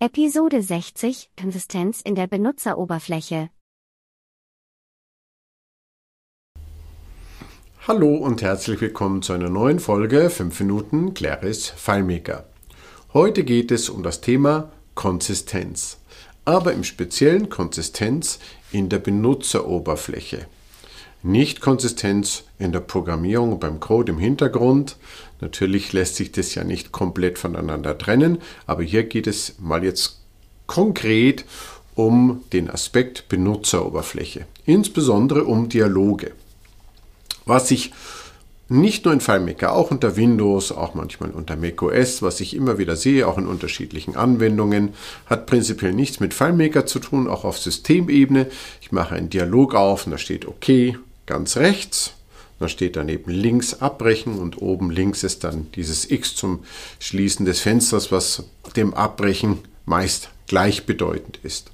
[0.00, 3.48] Episode 60 Konsistenz in der Benutzeroberfläche.
[7.86, 12.44] Hallo und herzlich willkommen zu einer neuen Folge 5 Minuten Claris FileMaker.
[13.14, 15.98] Heute geht es um das Thema Konsistenz,
[16.44, 18.40] aber im speziellen Konsistenz
[18.72, 20.48] in der Benutzeroberfläche.
[21.26, 24.96] Nicht Konsistenz in der Programmierung beim Code im Hintergrund.
[25.40, 30.20] Natürlich lässt sich das ja nicht komplett voneinander trennen, aber hier geht es mal jetzt
[30.66, 31.46] konkret
[31.94, 36.32] um den Aspekt Benutzeroberfläche, insbesondere um Dialoge.
[37.46, 37.92] Was ich
[38.68, 42.96] nicht nur in FileMaker, auch unter Windows, auch manchmal unter macOS, was ich immer wieder
[42.96, 44.92] sehe, auch in unterschiedlichen Anwendungen,
[45.24, 48.46] hat prinzipiell nichts mit FileMaker zu tun, auch auf Systemebene.
[48.82, 52.12] Ich mache einen Dialog auf und da steht OK, ganz rechts.
[52.60, 56.64] Da steht daneben links abbrechen und oben links ist dann dieses X zum
[57.00, 58.44] Schließen des Fensters, was
[58.76, 61.70] dem Abbrechen meist gleichbedeutend ist.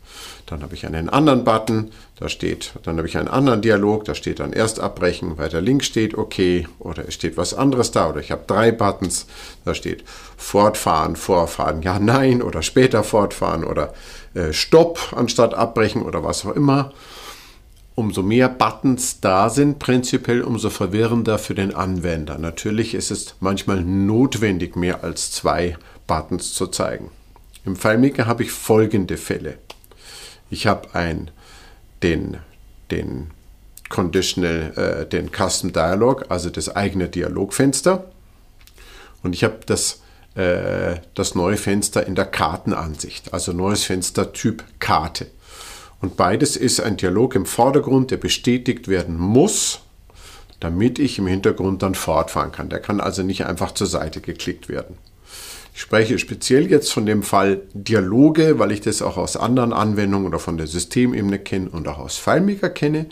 [0.47, 4.15] Dann habe ich einen anderen Button, da steht, dann habe ich einen anderen Dialog, da
[4.15, 8.21] steht dann erst abbrechen, weiter links steht okay oder es steht was anderes da oder
[8.21, 9.27] ich habe drei Buttons,
[9.65, 10.05] da steht
[10.37, 13.95] fortfahren, vorfahren, ja, nein oder später fortfahren oder
[14.35, 16.93] äh, Stopp anstatt abbrechen oder was auch immer
[18.01, 22.39] umso mehr Buttons da sind, prinzipiell umso verwirrender für den Anwender.
[22.39, 27.11] Natürlich ist es manchmal notwendig, mehr als zwei Buttons zu zeigen.
[27.67, 29.59] Im FileMaker habe ich folgende Fälle.
[30.49, 31.31] Ich habe ein,
[32.03, 32.39] den,
[32.91, 33.33] den
[33.91, 38.11] Conditional, äh, den Custom Dialog, also das eigene Dialogfenster.
[39.23, 40.01] Und ich habe das,
[40.37, 45.27] äh, das neue Fenster in der Kartenansicht, also neues Fenster Typ Karte.
[46.01, 49.81] Und beides ist ein Dialog im Vordergrund, der bestätigt werden muss,
[50.59, 52.69] damit ich im Hintergrund dann fortfahren kann.
[52.69, 54.97] Der kann also nicht einfach zur Seite geklickt werden.
[55.75, 60.27] Ich spreche speziell jetzt von dem Fall Dialoge, weil ich das auch aus anderen Anwendungen
[60.27, 63.07] oder von der Systemebene kenne und auch aus FileMaker kenne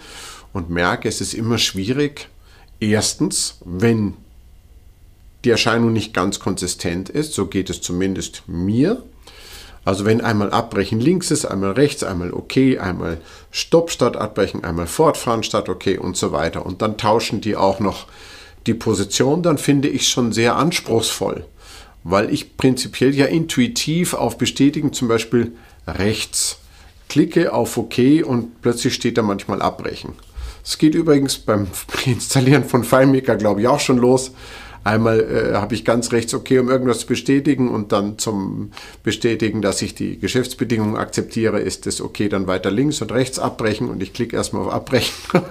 [0.53, 2.29] und merke, es ist immer schwierig.
[2.81, 4.15] Erstens, wenn
[5.45, 9.03] die Erscheinung nicht ganz konsistent ist, so geht es zumindest mir,
[9.89, 14.87] also wenn einmal abbrechen links ist, einmal rechts, einmal okay, einmal Stopp statt abbrechen, einmal
[14.87, 16.67] fortfahren statt okay und so weiter.
[16.67, 18.07] Und dann tauschen die auch noch
[18.67, 21.47] die Position, dann finde ich schon sehr anspruchsvoll,
[22.05, 25.53] weil ich prinzipiell ja intuitiv auf Bestätigen zum Beispiel
[25.87, 26.59] rechts
[27.09, 30.13] klicke auf OK und plötzlich steht da manchmal abbrechen.
[30.63, 31.67] Es geht übrigens beim
[32.05, 34.33] Installieren von FileMaker, glaube ich, auch schon los.
[34.89, 38.73] Einmal äh, habe ich ganz rechts okay, um irgendwas zu bestätigen und dann zum
[39.03, 43.91] Bestätigen, dass ich die Geschäftsbedingungen akzeptiere, ist es okay, dann weiter links und rechts abbrechen
[43.91, 45.13] und ich klicke erstmal auf Abbrechen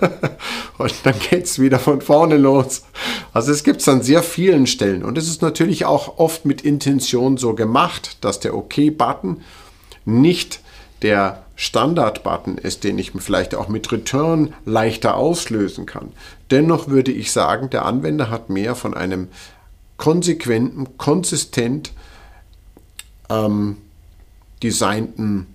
[0.80, 2.82] und dann geht es wieder von vorne los.
[3.32, 6.64] Also es gibt es an sehr vielen Stellen und es ist natürlich auch oft mit
[6.64, 9.42] Intention so gemacht, dass der OK-Button
[10.04, 10.62] nicht
[11.04, 16.14] der Standard-Button ist, den ich vielleicht auch mit Return leichter auslösen kann.
[16.52, 19.28] Dennoch würde ich sagen, der Anwender hat mehr von einem
[19.98, 21.92] konsequenten, konsistent
[23.30, 23.78] ähm,
[24.62, 25.48] designten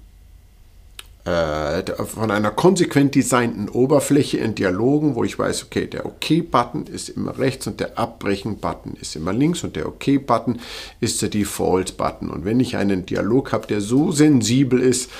[1.24, 7.10] äh, von einer konsequent designten Oberfläche in Dialogen, wo ich weiß, okay, der OK-Button ist
[7.10, 10.58] immer rechts und der Abbrechen-Button ist immer links und der OK-Button
[10.98, 12.28] ist der Default-Button.
[12.28, 15.10] Und wenn ich einen Dialog habe, der so sensibel ist,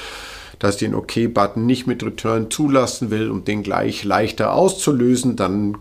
[0.63, 5.77] dass den OK-Button nicht mit Return zulassen will, um den gleich leichter auszulösen, dann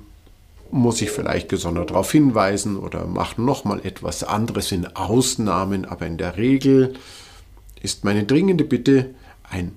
[0.72, 6.18] muss ich vielleicht gesondert darauf hinweisen oder mache nochmal etwas anderes in Ausnahmen, aber in
[6.18, 6.96] der Regel
[7.80, 9.14] ist meine dringende Bitte
[9.48, 9.74] ein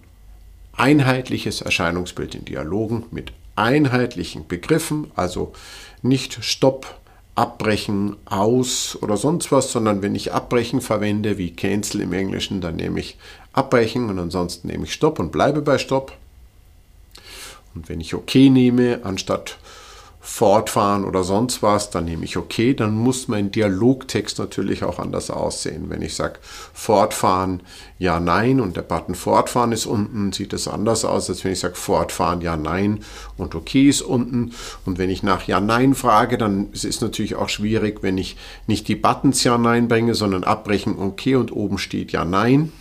[0.73, 5.53] einheitliches Erscheinungsbild in Dialogen mit einheitlichen Begriffen, also
[6.01, 6.99] nicht Stopp,
[7.35, 12.77] Abbrechen, Aus oder sonst was, sondern wenn ich Abbrechen verwende, wie Cancel im Englischen, dann
[12.77, 13.17] nehme ich
[13.53, 16.13] Abbrechen und ansonsten nehme ich Stopp und bleibe bei Stopp.
[17.75, 19.59] Und wenn ich OK nehme, anstatt
[20.27, 25.31] fortfahren oder sonst was, dann nehme ich okay, dann muss mein Dialogtext natürlich auch anders
[25.31, 25.91] aussehen.
[25.91, 26.39] Wenn ich sage
[26.73, 27.61] fortfahren,
[27.99, 31.61] ja, nein und der Button fortfahren ist unten, sieht es anders aus, als wenn ich
[31.61, 33.05] sage fortfahren, ja, nein
[33.37, 34.53] und okay ist unten.
[34.87, 38.39] Und wenn ich nach ja, nein frage, dann ist es natürlich auch schwierig, wenn ich
[38.67, 42.73] nicht die Buttons ja, nein bringe, sondern abbrechen, okay und oben steht ja, nein.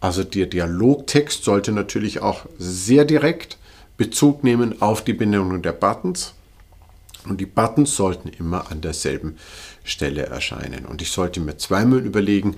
[0.00, 3.58] Also der Dialogtext sollte natürlich auch sehr direkt
[3.96, 6.34] Bezug nehmen auf die Benennung der Buttons
[7.30, 9.36] und die Buttons sollten immer an derselben
[9.84, 10.86] Stelle erscheinen.
[10.86, 12.56] Und ich sollte mir zweimal überlegen,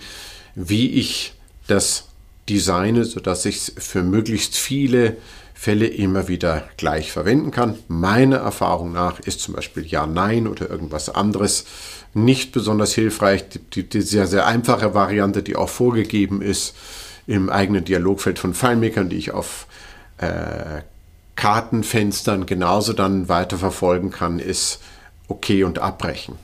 [0.55, 1.35] wie ich
[1.67, 2.09] das
[2.49, 5.17] designe, sodass ich es für möglichst viele
[5.55, 7.79] Fälle immer wieder gleich verwenden kann.
[7.87, 11.67] Meiner Erfahrung nach ist zum Beispiel Ja, Nein oder irgendwas anderes
[12.15, 13.45] nicht besonders hilfreich.
[13.75, 16.75] Die, die sehr, sehr einfache Variante, die auch vorgegeben ist
[17.27, 19.67] im eigenen Dialogfeld von FileMaker, die ich auf
[20.19, 20.81] äh,
[21.41, 24.79] Kartenfenstern genauso dann weiterverfolgen kann, ist
[25.27, 26.35] OK und Abbrechen.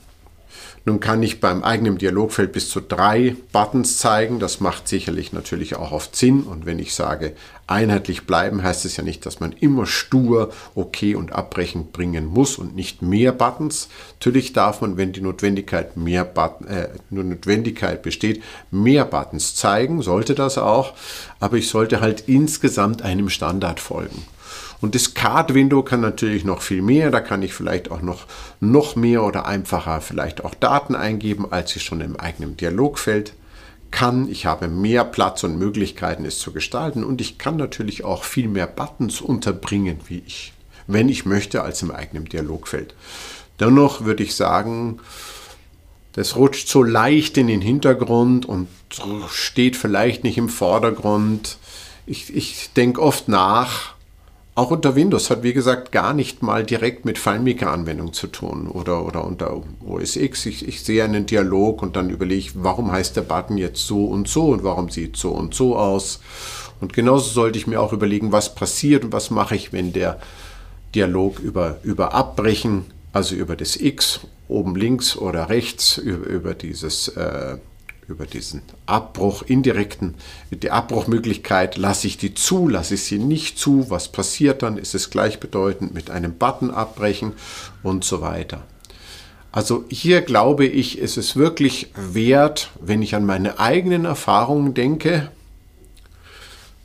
[0.85, 4.39] Nun kann ich beim eigenen Dialogfeld bis zu drei Buttons zeigen.
[4.39, 6.41] Das macht sicherlich natürlich auch oft Sinn.
[6.41, 7.33] Und wenn ich sage,
[7.67, 12.57] einheitlich bleiben, heißt es ja nicht, dass man immer stur OK und Abbrechen bringen muss
[12.57, 13.89] und nicht mehr Buttons.
[14.13, 18.41] Natürlich darf man, wenn die Notwendigkeit, mehr Button, äh, Notwendigkeit besteht,
[18.71, 20.95] mehr Buttons zeigen, sollte das auch.
[21.39, 24.25] Aber ich sollte halt insgesamt einem Standard folgen.
[24.81, 27.11] Und das Card-Window kann natürlich noch viel mehr.
[27.11, 28.25] Da kann ich vielleicht auch noch,
[28.59, 33.33] noch mehr oder einfacher vielleicht auch Daten eingeben, als ich schon im eigenen Dialogfeld
[33.91, 34.29] kann.
[34.29, 37.03] Ich habe mehr Platz und Möglichkeiten, es zu gestalten.
[37.03, 40.53] Und ich kann natürlich auch viel mehr Buttons unterbringen, wie ich,
[40.87, 42.95] wenn ich möchte, als im eigenen Dialogfeld.
[43.59, 44.99] Dennoch würde ich sagen,
[46.13, 48.67] das rutscht so leicht in den Hintergrund und
[49.29, 51.57] steht vielleicht nicht im Vordergrund.
[52.05, 53.93] Ich, ich denke oft nach,
[54.57, 59.05] auch unter Windows hat, wie gesagt, gar nicht mal direkt mit FileMaker-Anwendung zu tun oder,
[59.05, 60.47] oder unter OS X.
[60.47, 64.05] Ich, ich sehe einen Dialog und dann überlege ich, warum heißt der Button jetzt so
[64.05, 66.21] und so und warum sieht so und so aus.
[66.81, 70.19] Und genauso sollte ich mir auch überlegen, was passiert und was mache ich, wenn der
[70.95, 77.09] Dialog über, über Abbrechen, also über das X oben links oder rechts, über, über dieses
[77.09, 77.57] äh,
[78.07, 80.15] über diesen Abbruch, indirekten,
[80.51, 84.95] die Abbruchmöglichkeit, lasse ich die zu, lasse ich sie nicht zu, was passiert dann, ist
[84.95, 87.33] es gleichbedeutend mit einem Button abbrechen
[87.83, 88.63] und so weiter.
[89.51, 95.31] Also hier glaube ich, ist es wirklich wert, wenn ich an meine eigenen Erfahrungen denke,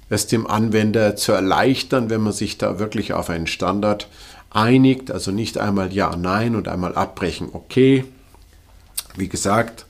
[0.09, 4.09] es dem Anwender zu erleichtern, wenn man sich da wirklich auf einen Standard
[4.51, 8.05] einigt, also nicht einmal Ja, Nein und einmal abbrechen, okay.
[9.17, 9.87] Wie gesagt,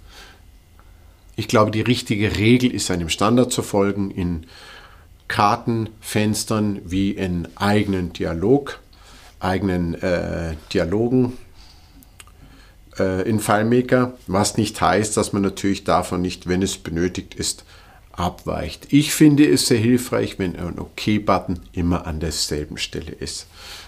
[1.43, 4.47] ich glaube, die richtige Regel ist einem Standard zu folgen in
[5.27, 8.79] Kartenfenstern wie in eigenen Dialog,
[9.41, 11.37] eigenen äh, Dialogen
[12.97, 17.65] äh, in FileMaker, was nicht heißt, dass man natürlich davon nicht, wenn es benötigt ist,
[18.13, 18.89] abweicht.
[18.91, 23.47] Ich finde es sehr hilfreich, wenn ein OK-Button immer an derselben Stelle ist.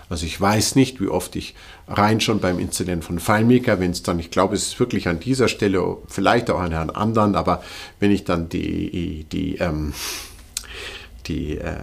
[0.09, 1.55] Also ich weiß nicht, wie oft ich
[1.89, 5.21] rein schon beim Inzident von FileMaker, wenn es dann, ich glaube, es ist wirklich an
[5.21, 7.63] dieser Stelle, vielleicht auch an einer anderen, aber
[8.01, 9.95] wenn ich dann die, die ähm,
[11.27, 11.75] die äh,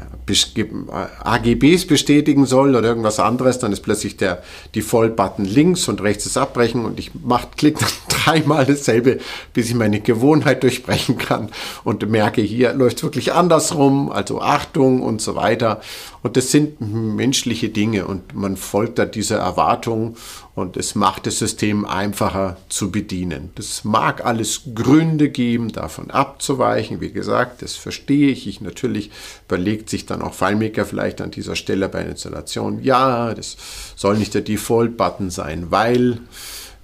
[1.23, 4.43] AGBs bestätigen soll oder irgendwas anderes, dann ist plötzlich der
[4.75, 7.77] Default-Button links und rechts ist Abbrechen und ich mache, klick
[8.09, 9.19] dreimal dasselbe,
[9.53, 11.49] bis ich meine Gewohnheit durchbrechen kann
[11.83, 15.81] und merke, hier läuft wirklich andersrum, also Achtung und so weiter.
[16.23, 20.15] Und das sind menschliche Dinge und man folgt da dieser Erwartung
[20.53, 23.49] und es macht das System einfacher zu bedienen.
[23.55, 27.01] Das mag alles Gründe geben, davon abzuweichen.
[27.01, 28.47] Wie gesagt, das verstehe ich.
[28.47, 29.09] Ich natürlich
[29.47, 33.57] überlegt sich dann auch FileMaker vielleicht an dieser Stelle bei der Installation, ja, das
[33.95, 36.19] soll nicht der Default-Button sein, weil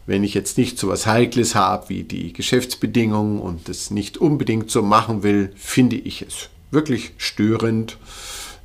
[0.08, 4.72] wenn ich jetzt nicht so was Heikles habe wie die Geschäftsbedingungen und das nicht unbedingt
[4.72, 7.98] so machen will, finde ich es wirklich störend,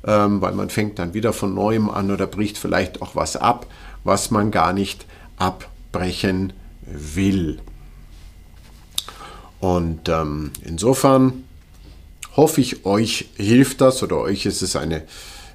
[0.05, 3.67] ähm, weil man fängt dann wieder von neuem an oder bricht vielleicht auch was ab,
[4.03, 5.05] was man gar nicht
[5.37, 6.53] abbrechen
[6.85, 7.59] will.
[9.59, 11.45] Und ähm, insofern
[12.35, 15.03] hoffe ich, euch hilft das oder euch ist es eine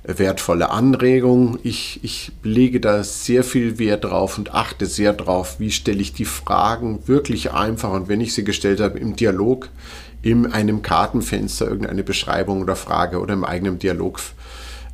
[0.05, 1.59] wertvolle Anregung.
[1.63, 6.13] Ich, ich lege da sehr viel Wert drauf und achte sehr drauf, wie stelle ich
[6.13, 9.69] die Fragen wirklich einfach und wenn ich sie gestellt habe im Dialog,
[10.23, 14.21] in einem Kartenfenster irgendeine Beschreibung oder Frage oder im eigenen Dialog,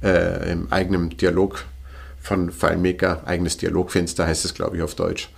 [0.03, 1.65] äh, im eigenen Dialog
[2.21, 5.31] von FileMaker, eigenes Dialogfenster heißt es, glaube ich, auf Deutsch.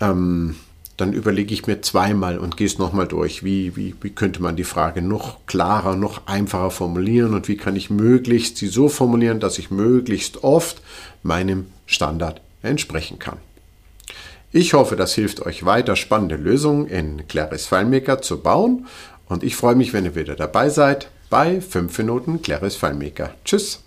[0.00, 0.56] Ähm,
[0.98, 4.56] dann überlege ich mir zweimal und gehe es nochmal durch, wie, wie, wie könnte man
[4.56, 9.38] die Frage noch klarer, noch einfacher formulieren und wie kann ich möglichst sie so formulieren,
[9.38, 10.82] dass ich möglichst oft
[11.22, 13.38] meinem Standard entsprechen kann.
[14.50, 18.86] Ich hoffe, das hilft euch weiter, spannende Lösungen in Claris FileMaker zu bauen
[19.28, 23.34] und ich freue mich, wenn ihr wieder dabei seid bei 5 Minuten Claris FileMaker.
[23.44, 23.84] Tschüss!